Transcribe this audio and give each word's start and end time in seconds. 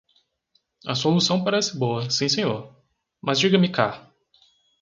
A 0.87 0.95
solução 0.95 1.43
parece 1.43 1.77
boa, 1.77 2.09
sim 2.09 2.27
senhor. 2.27 2.75
Mas 3.21 3.37
diga-me 3.39 3.71
cá 3.71 4.11